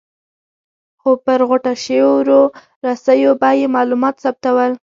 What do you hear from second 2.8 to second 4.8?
رسیو به یې معلومات ثبتول.